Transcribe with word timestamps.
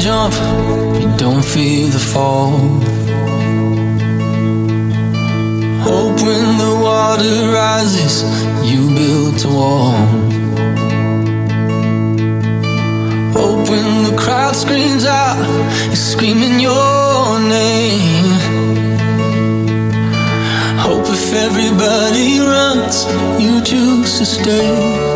jump, 0.00 0.34
you 1.00 1.08
don't 1.16 1.44
fear 1.44 1.88
the 1.88 1.98
fall. 1.98 2.50
Hope 5.88 6.20
when 6.20 6.58
the 6.58 6.78
water 6.82 7.52
rises, 7.52 8.24
you 8.70 8.88
build 8.94 9.44
a 9.44 9.48
wall. 9.48 9.92
Hope 13.32 13.68
when 13.68 14.04
the 14.04 14.16
crowd 14.18 14.54
screams 14.54 15.04
out, 15.04 15.38
it's 15.92 16.00
screaming 16.00 16.60
your 16.60 17.40
name. 17.40 18.32
Hope 20.78 21.06
if 21.08 21.32
everybody 21.32 22.40
runs, 22.40 23.06
you 23.40 23.62
choose 23.62 24.18
to 24.18 24.24
stay. 24.24 25.15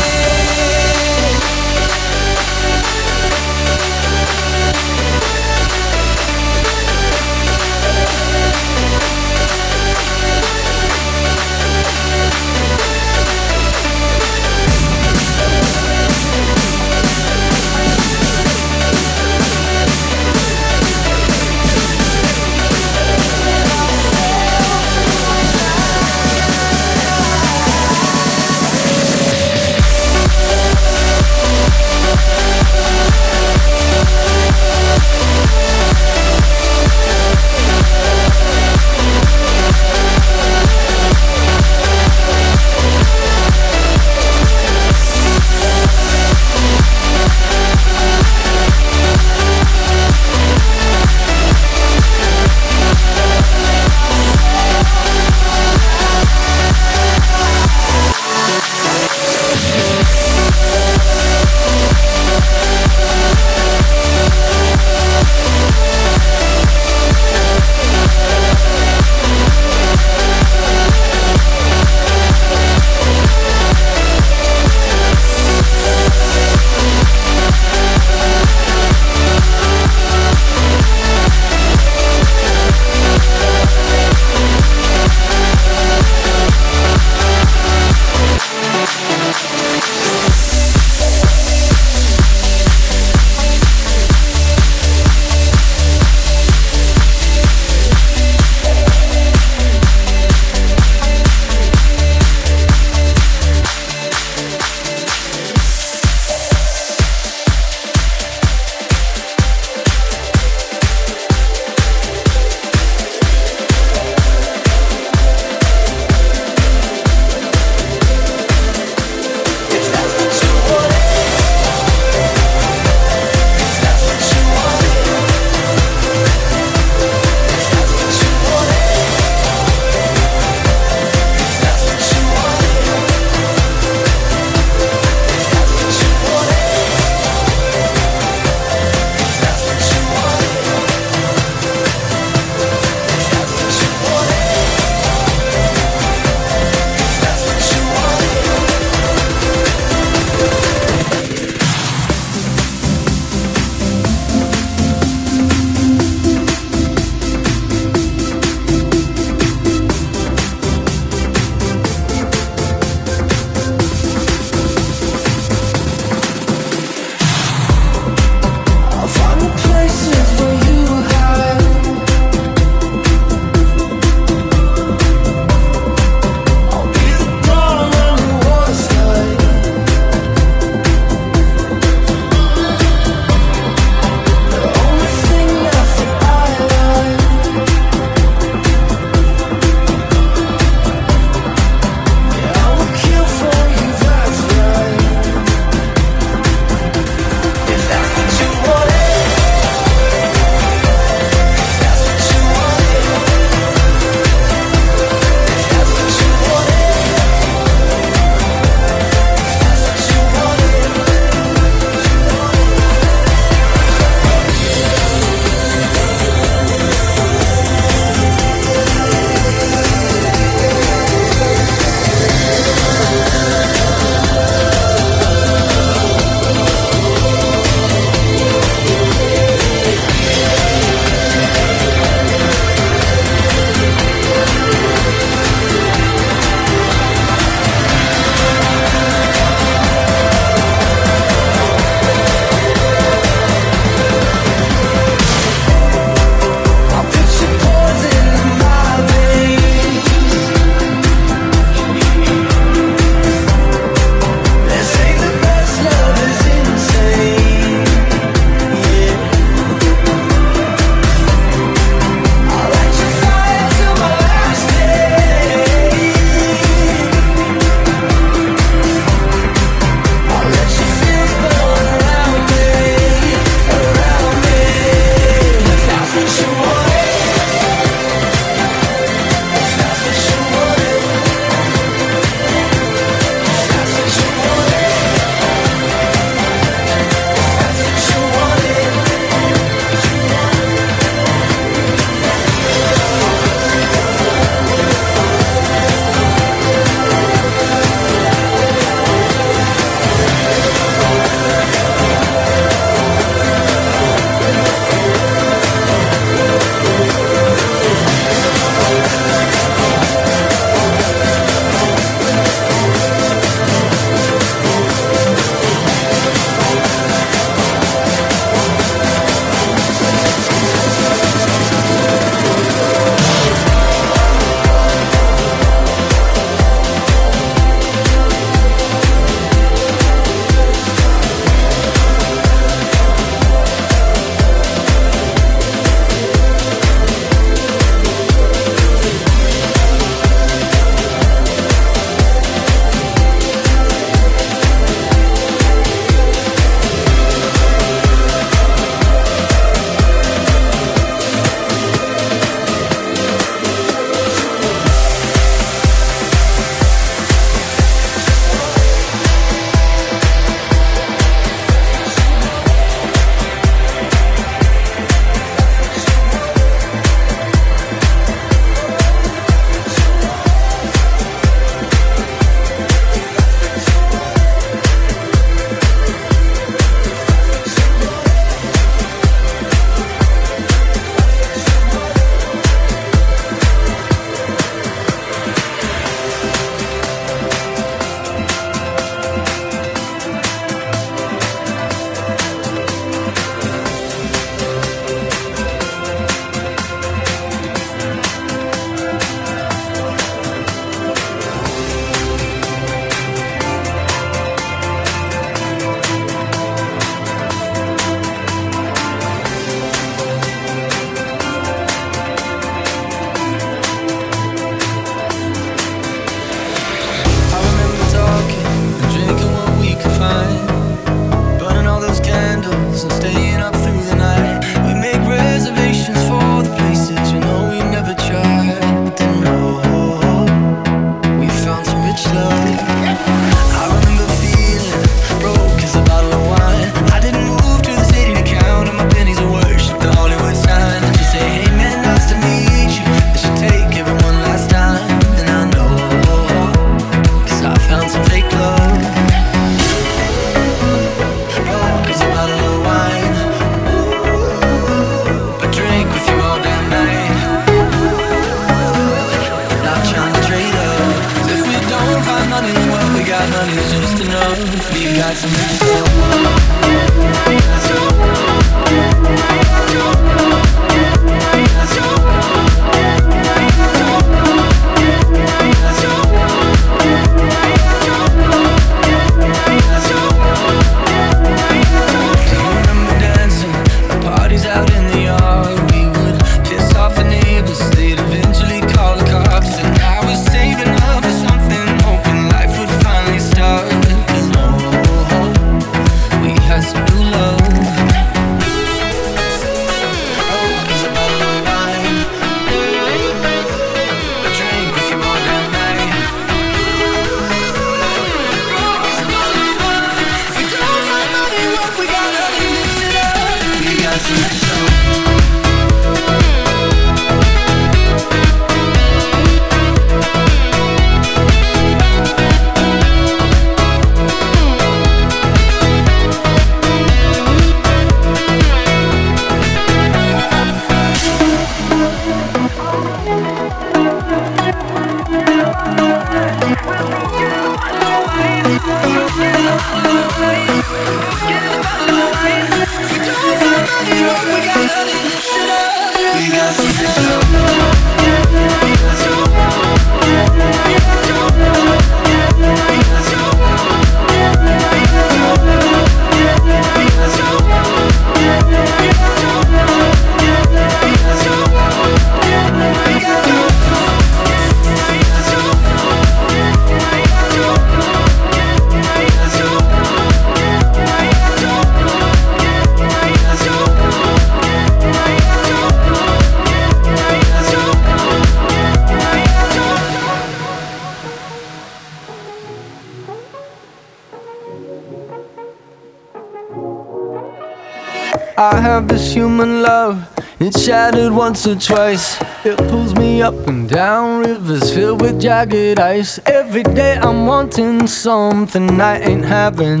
human 589.36 589.82
love, 589.82 590.16
It 590.58 590.72
shattered 590.78 591.30
once 591.30 591.66
or 591.66 591.76
twice. 591.76 592.40
It 592.64 592.78
pulls 592.88 593.14
me 593.14 593.42
up 593.42 593.68
and 593.68 593.86
down 593.86 594.40
rivers 594.40 594.94
filled 594.94 595.20
with 595.20 595.38
jagged 595.38 596.00
ice. 596.00 596.40
Every 596.46 596.82
day 596.82 597.18
I'm 597.20 597.46
wanting 597.46 598.06
something 598.06 598.98
I 598.98 599.18
ain't 599.18 599.44
having. 599.44 600.00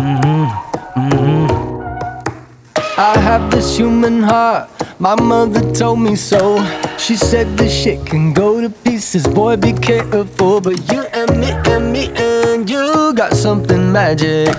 Mm-hmm, 0.00 0.44
mm-hmm. 0.96 1.46
I 2.98 3.18
have 3.28 3.50
this 3.50 3.76
human 3.76 4.22
heart, 4.22 4.70
my 4.98 5.14
mother 5.20 5.60
told 5.74 5.98
me 6.00 6.16
so. 6.16 6.64
She 6.96 7.16
said 7.16 7.58
this 7.58 7.74
shit 7.82 8.06
can 8.06 8.32
go 8.32 8.62
to 8.62 8.70
pieces, 8.70 9.28
boy, 9.28 9.56
be 9.56 9.74
careful. 9.74 10.62
But 10.62 10.80
you 10.90 11.02
and 11.12 11.30
me 11.38 11.50
and 11.68 11.92
me 11.92 12.08
and 12.16 12.70
you 12.70 13.12
got 13.12 13.34
something 13.34 13.92
magic. 13.92 14.56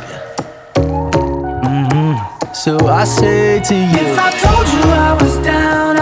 So 2.64 2.78
I 2.88 3.04
say 3.04 3.60
to 3.60 3.76
you 3.76 4.08
If 4.08 4.18
I 4.18 4.32
told 4.40 4.68
you 4.72 4.84
I 4.94 5.22
was 5.22 5.36
down, 5.40 5.93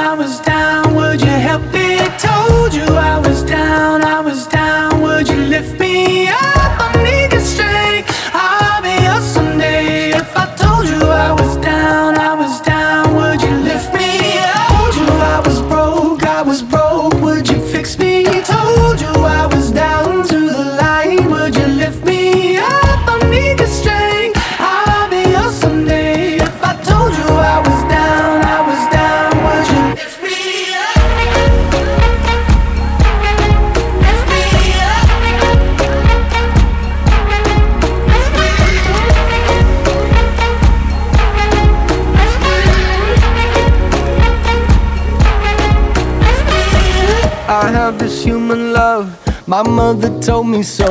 told 50.31 50.47
me 50.47 50.63
so. 50.63 50.89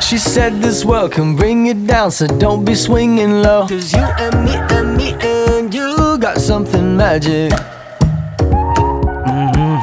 She 0.00 0.16
said 0.16 0.62
this 0.62 0.82
world 0.82 1.12
can 1.12 1.36
bring 1.36 1.66
you 1.66 1.74
down, 1.74 2.10
so 2.10 2.26
don't 2.26 2.64
be 2.64 2.74
swinging 2.74 3.42
low. 3.42 3.66
Cause 3.68 3.92
you 3.92 4.06
and 4.24 4.34
me 4.46 4.54
and 4.76 4.96
me 4.96 5.08
and 5.20 5.74
you 5.74 6.16
got 6.18 6.38
something 6.38 6.96
magic. 6.96 7.52
hmm 9.28 9.76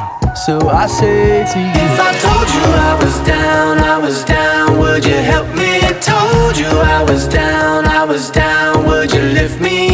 So 0.44 0.54
I 0.82 0.86
say 0.98 1.46
to 1.52 1.58
you. 1.66 1.82
If 1.86 1.96
I 2.08 2.10
told 2.26 2.48
you 2.56 2.64
I 2.90 2.94
was 3.04 3.16
down, 3.34 3.78
I 3.94 3.96
was 4.06 4.24
down, 4.24 4.78
would 4.80 5.04
you 5.04 5.18
help 5.32 5.48
me? 5.60 5.70
I 5.90 5.92
Told 6.12 6.56
you 6.62 6.70
I 6.96 7.02
was 7.10 7.28
down, 7.28 7.86
I 8.00 8.02
was 8.04 8.30
down, 8.30 8.86
would 8.88 9.12
you 9.12 9.22
lift 9.38 9.60
me 9.60 9.85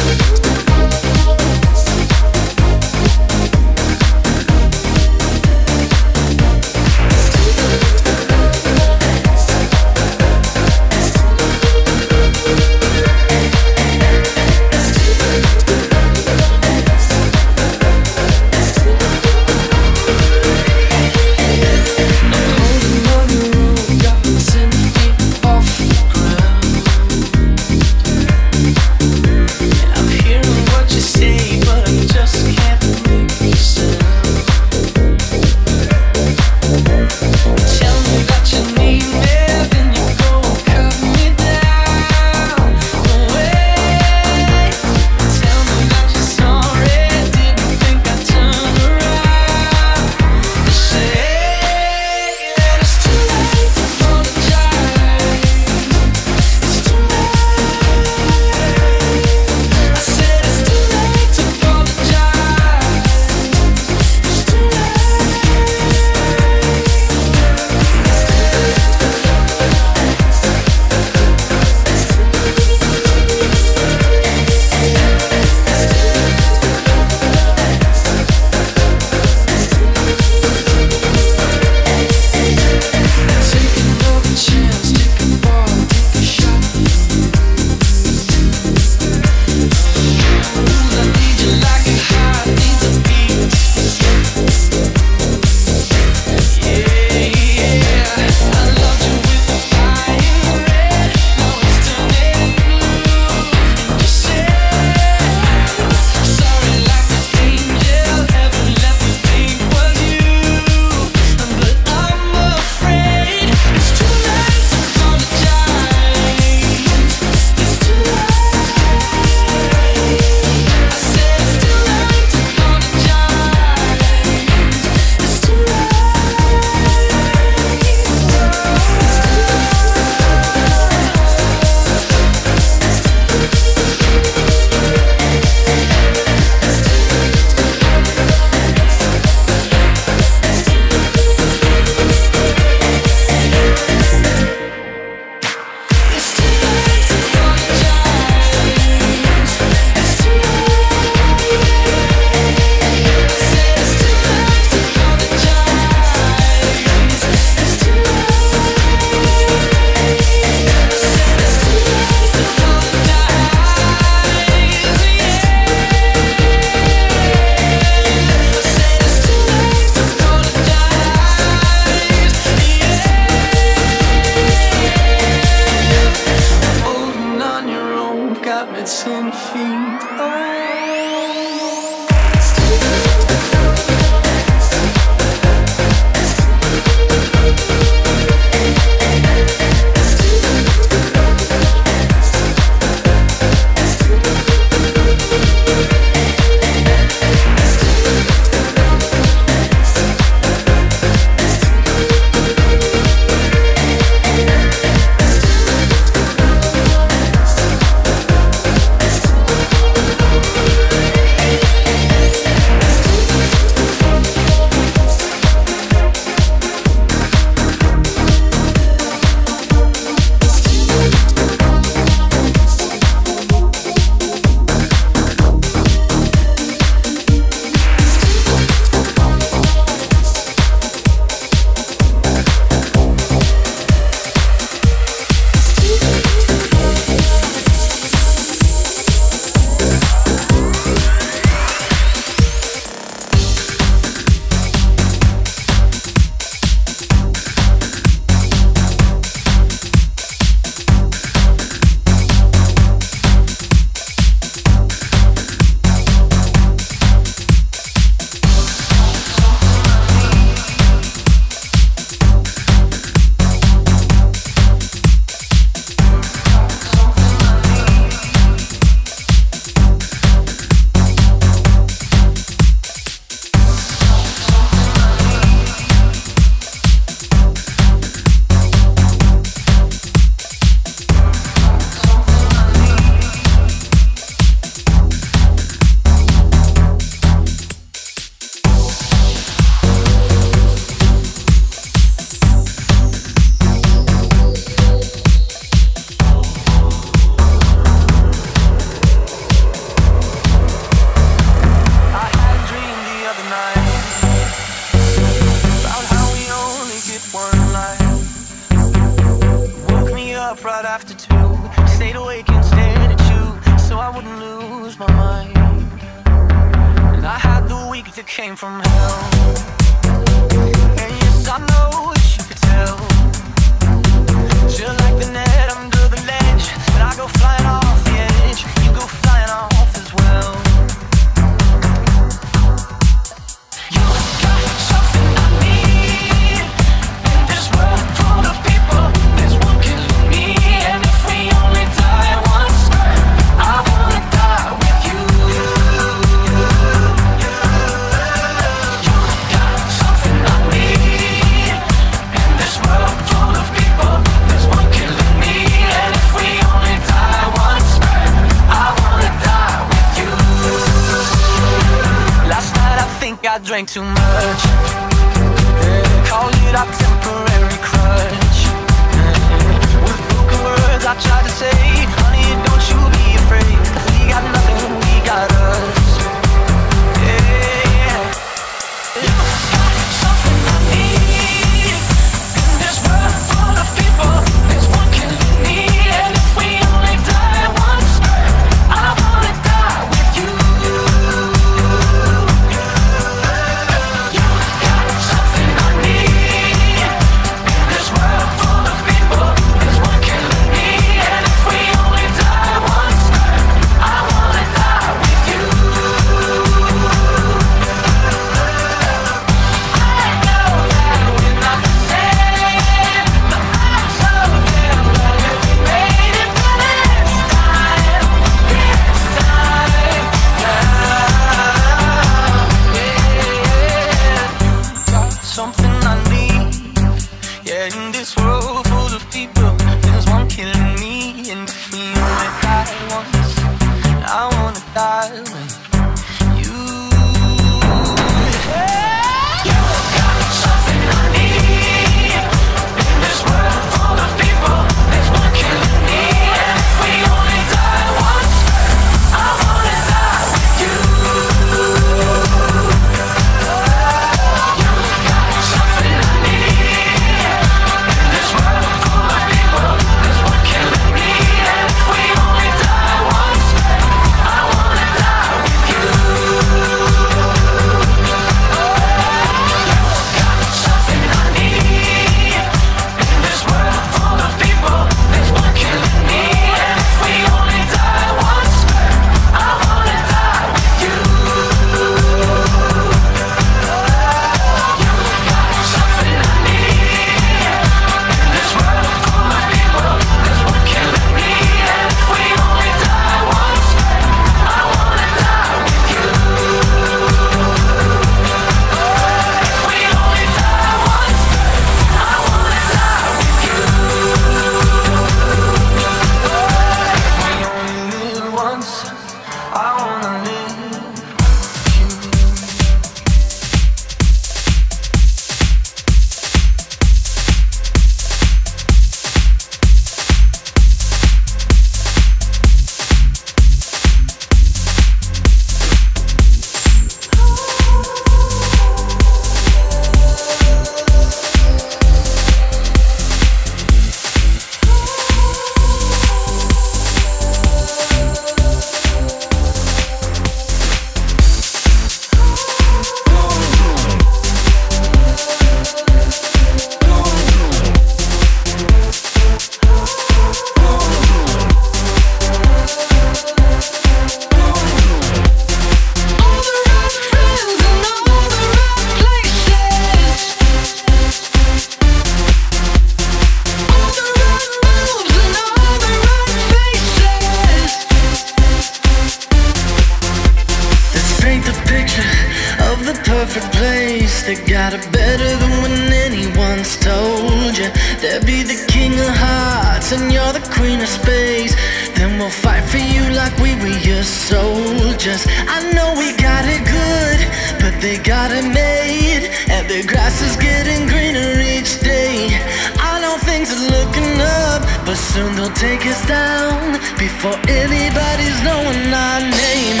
But 595.12 595.18
soon 595.18 595.54
they'll 595.56 595.68
take 595.72 596.06
us 596.06 596.26
down 596.26 596.92
before 597.18 597.52
anybody's 597.68 598.62
knowing 598.64 599.12
our 599.12 599.40
name. 599.40 600.00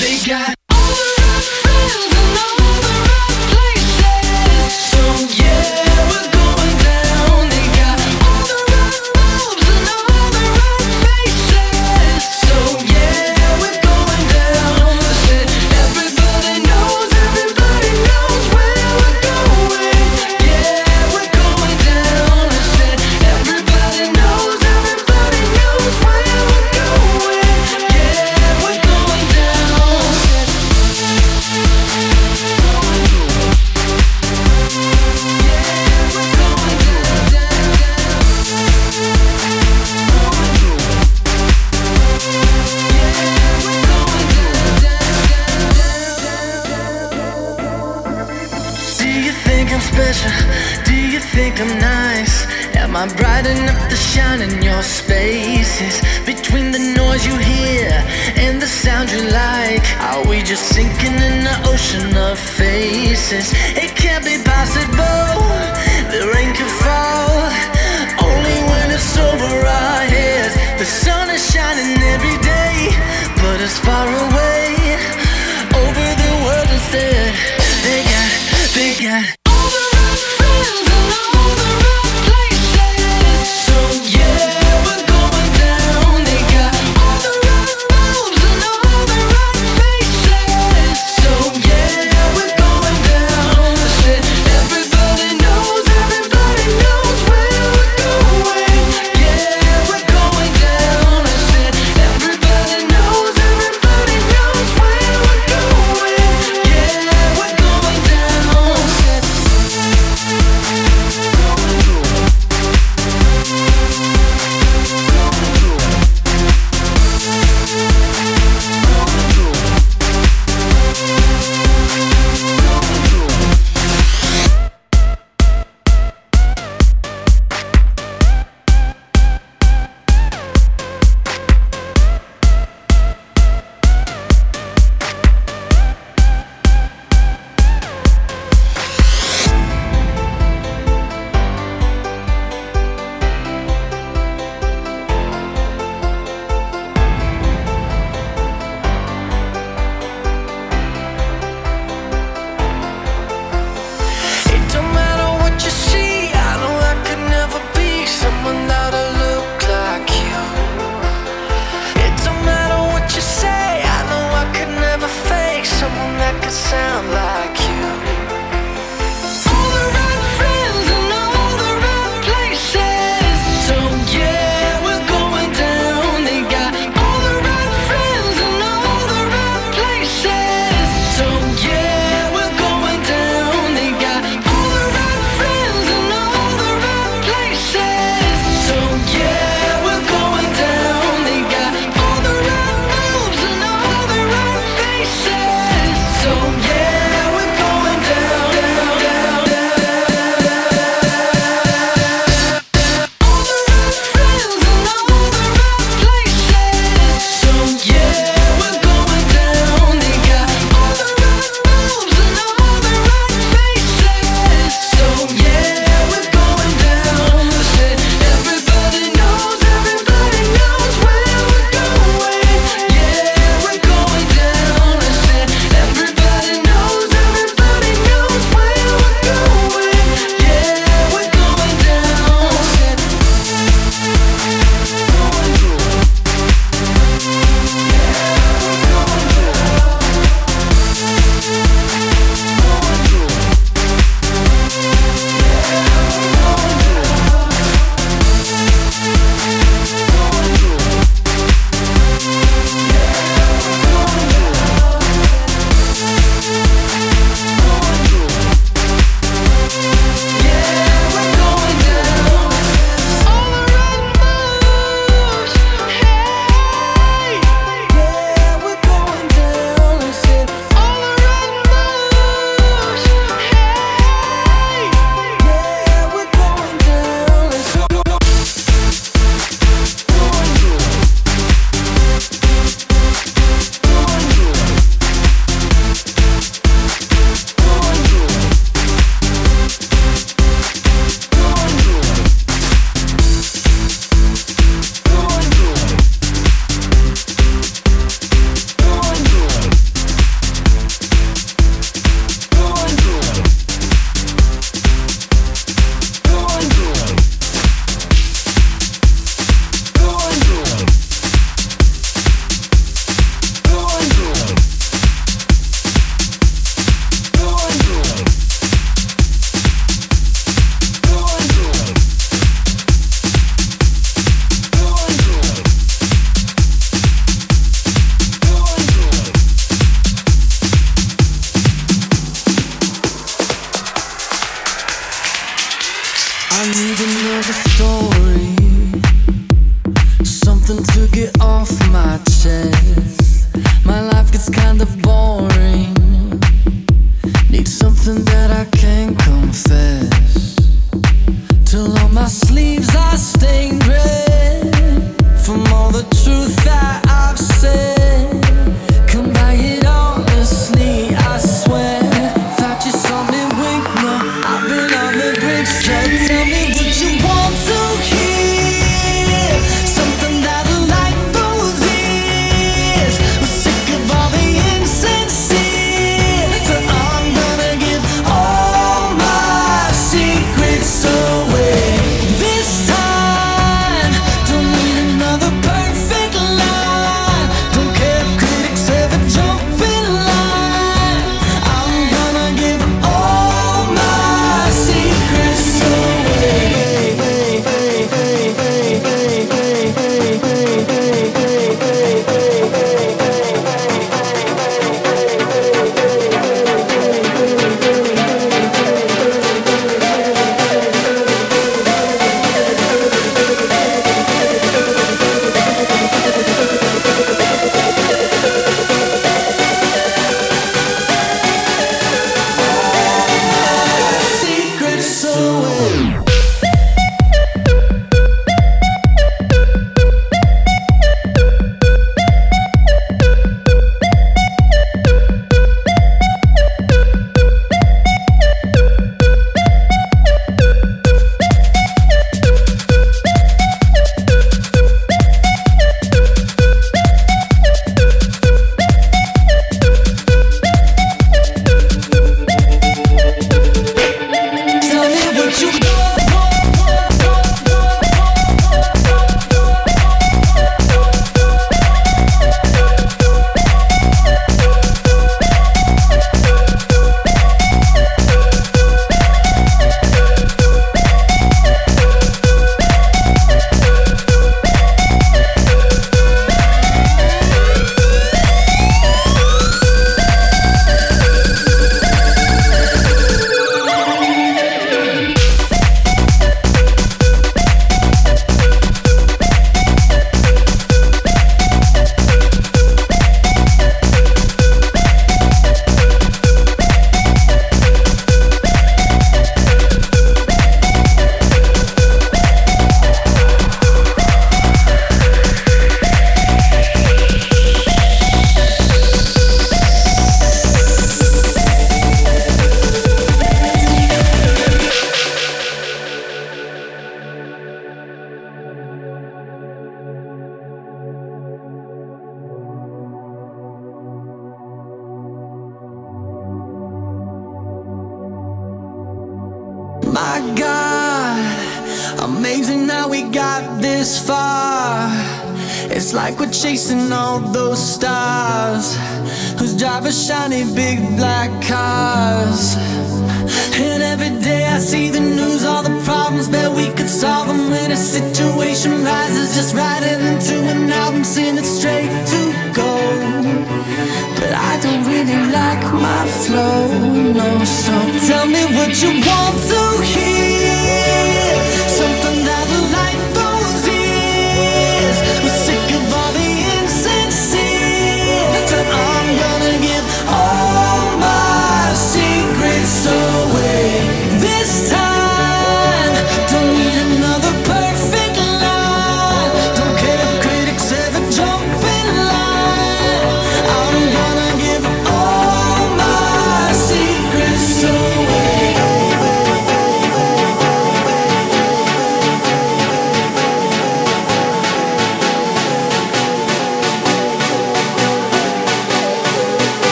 They 0.00 0.18
got 0.28 0.53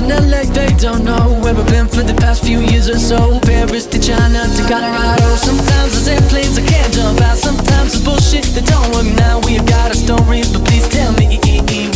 in 0.00 0.08
LA, 0.08 0.44
they 0.52 0.72
don't 0.76 1.04
know 1.04 1.38
where 1.42 1.54
I've 1.54 1.68
been 1.68 1.88
for 1.88 2.02
the 2.02 2.14
past 2.14 2.44
few 2.44 2.60
years 2.60 2.88
or 2.88 2.98
so. 2.98 3.40
Paris 3.40 3.86
to 3.86 3.98
China 3.98 4.40
to 4.56 4.62
Colorado. 4.64 5.36
Sometimes 5.36 5.92
there's 5.92 6.08
airplanes 6.08 6.56
I 6.58 6.64
can't 6.64 6.92
jump 6.92 7.20
out. 7.20 7.36
Sometimes 7.36 7.94
it's 7.94 8.04
bullshit 8.04 8.44
that 8.56 8.66
don't 8.66 8.88
work 8.94 9.08
now. 9.16 9.40
We've 9.44 9.64
got 9.66 9.90
a 9.92 9.96
story, 9.96 10.42
but 10.52 10.64
please 10.64 10.88
tell 10.88 11.12
me 11.20 11.36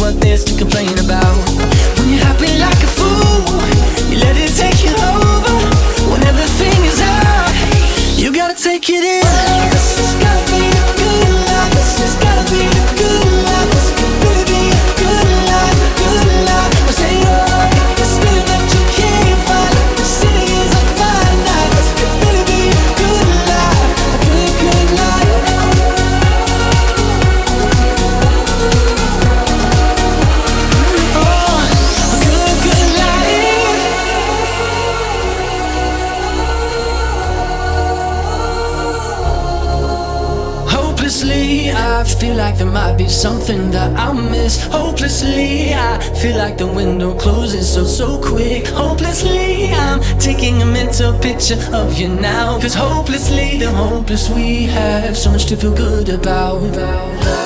what 0.00 0.20
there's 0.20 0.44
to 0.44 0.54
complain 0.58 0.92
about. 0.98 1.34
When 1.98 2.12
you're 2.12 2.24
happy 2.24 2.52
like 2.60 2.80
a 2.82 2.90
fool, 2.90 3.40
you 4.10 4.18
let 4.20 4.36
it 4.36 4.52
take 4.56 4.84
you 4.84 4.92
over. 4.92 5.54
When 6.12 6.20
everything 6.28 6.78
is 6.84 7.00
out, 7.00 7.52
you 8.20 8.32
gotta 8.32 8.56
take 8.56 8.88
it 8.90 9.04
in. 9.04 9.24
This 9.72 9.96
has 9.96 10.12
gotta 10.20 10.44
be 10.52 10.60
the 10.66 10.84
good 10.98 11.32
life. 11.48 11.72
This 11.72 11.98
has 12.00 12.14
gotta 12.20 12.33
something 43.14 43.70
that 43.70 43.96
I 43.98 44.12
miss. 44.12 44.66
Hopelessly, 44.66 45.72
I 45.74 45.98
feel 46.20 46.36
like 46.36 46.58
the 46.58 46.66
window 46.66 47.14
closes 47.18 47.72
so, 47.72 47.84
so 47.84 48.20
quick. 48.20 48.66
Hopelessly, 48.66 49.72
I'm 49.72 50.00
taking 50.18 50.62
a 50.62 50.66
mental 50.66 51.16
picture 51.18 51.60
of 51.72 51.98
you 51.98 52.08
now. 52.08 52.60
Cause 52.60 52.74
hopelessly, 52.74 53.58
the 53.58 53.70
hopeless 53.70 54.28
we 54.28 54.64
have 54.64 55.16
so 55.16 55.30
much 55.30 55.46
to 55.46 55.56
feel 55.56 55.74
good 55.74 56.08
about. 56.08 56.62
A 56.62 57.43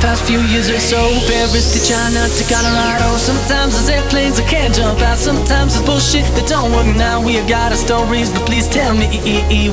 past 0.00 0.24
few 0.24 0.40
years 0.48 0.68
or 0.68 0.80
so. 0.80 0.98
Paris 1.28 1.72
to 1.76 1.80
China 1.80 2.24
to 2.24 2.42
Colorado. 2.48 3.16
Sometimes 3.16 3.76
there's 3.76 3.88
airplanes 3.88 4.40
I 4.40 4.44
can't 4.48 4.74
jump 4.74 5.00
out. 5.00 5.18
Sometimes 5.18 5.76
it's 5.76 5.84
bullshit 5.84 6.24
that 6.34 6.48
don't 6.48 6.72
work 6.72 6.88
now. 6.96 7.20
We 7.20 7.34
have 7.36 7.48
got 7.48 7.70
our 7.72 7.78
stories, 7.78 8.32
but 8.32 8.44
please 8.48 8.66
tell 8.68 8.96
me 8.96 9.06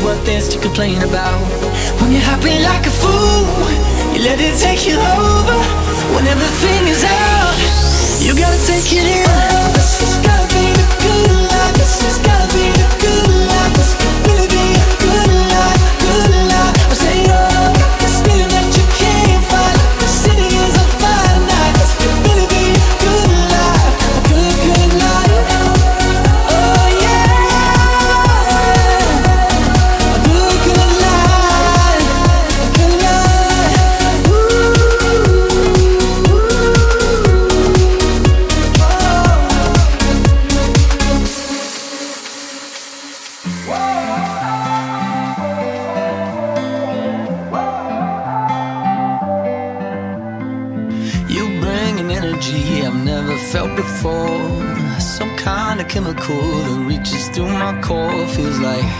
what 0.04 0.20
there's 0.26 0.48
to 0.50 0.60
complain 0.60 1.02
about. 1.02 1.40
When 2.00 2.12
you're 2.12 2.28
happy 2.28 2.60
like 2.60 2.86
a 2.86 2.94
fool, 2.94 3.48
you 4.14 4.22
let 4.28 4.40
it 4.40 4.56
take 4.60 4.86
you 4.86 5.00
over. 5.00 5.58
When 6.14 6.28
everything 6.28 6.88
is 6.92 7.04
out, 7.04 7.58
you 8.20 8.36
gotta 8.36 8.60
take 8.68 8.92
it 8.92 9.08
in. 9.08 9.28
This 9.74 10.04
has 10.04 10.16
gotta 10.28 10.48
be 10.52 10.66
the 10.76 10.88
good 11.02 11.32
life. 11.52 11.74
This 11.80 12.04
has 12.04 12.18
gotta 12.20 12.37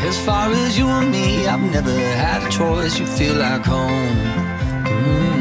as 0.06 0.18
far 0.26 0.52
as 0.52 0.78
you 0.78 0.88
and 0.88 1.12
me, 1.12 1.48
I've 1.48 1.62
never 1.62 1.92
had 1.92 2.44
a 2.44 2.50
choice. 2.50 3.00
You 3.00 3.06
feel 3.06 3.36
like 3.36 3.66
home. 3.66 4.18
Mm. 4.86 5.38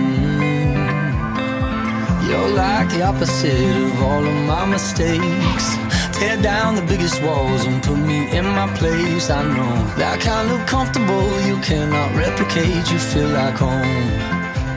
You're 2.27 2.49
like 2.49 2.89
the 2.91 3.03
opposite 3.03 3.77
of 3.85 4.03
all 4.03 4.25
of 4.25 4.35
my 4.47 4.65
mistakes. 4.67 5.77
Tear 6.19 6.41
down 6.41 6.75
the 6.77 6.83
biggest 6.83 7.23
walls 7.23 7.67
and 7.67 7.83
put 7.83 7.99
me 7.99 8.31
in 8.37 8.45
my 8.45 8.67
place. 8.77 9.29
I 9.29 9.43
know 9.43 9.77
that 9.99 10.21
kind 10.21 10.51
of 10.51 10.67
comfortable 10.67 11.29
you 11.43 11.59
cannot 11.61 12.17
replicate. 12.17 12.91
You 12.91 12.99
feel 12.99 13.29
like 13.29 13.57
home. 13.57 14.11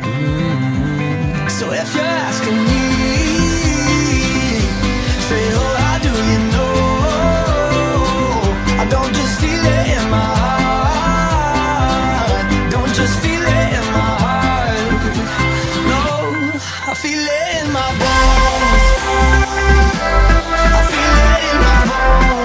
Mm. 0.03 1.49
So 1.49 1.71
if 1.71 1.95
you're 1.95 2.03
asking 2.03 2.57
me, 2.69 2.98
feel 9.41 9.65
it 9.65 9.87
in 9.97 10.09
my 10.09 10.29
heart 10.41 12.45
Don't 12.71 12.93
just 12.93 13.15
feel 13.23 13.41
it 13.41 13.69
in 13.79 13.85
my 13.97 14.11
heart. 14.23 15.15
No, 15.91 16.03
I 16.91 16.93
feel 17.03 17.23
in 17.59 17.67
my 17.77 17.89
bones. 18.01 18.85
I 20.77 20.79
feel 20.91 21.17
it 21.27 21.41
in 21.49 21.57
my 21.65 21.79
bones. 21.91 22.38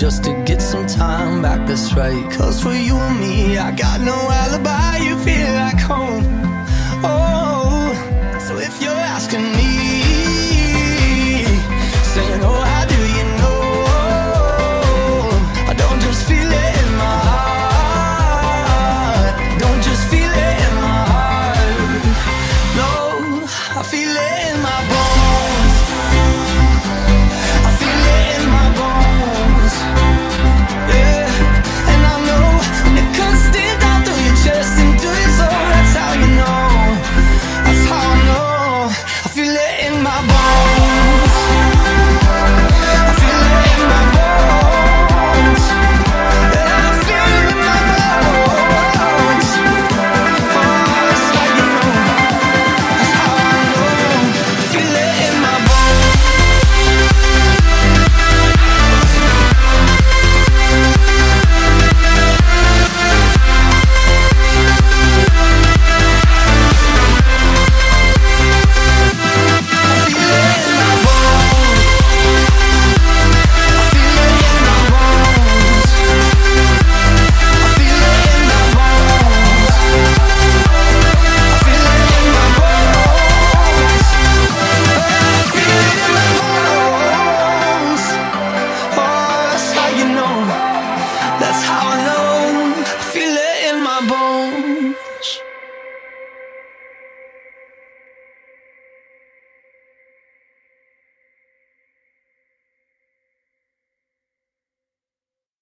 just 0.00 0.24
to 0.24 0.32
get 0.44 0.62
some 0.62 0.86
time 0.86 1.42
back. 1.42 1.68
That's 1.68 1.92
right. 1.92 2.32
Cause 2.32 2.62
for 2.62 2.72
you 2.72 2.96
and 2.96 3.20
me, 3.20 3.58
I 3.58 3.70
got 3.70 4.00
no 4.00 4.16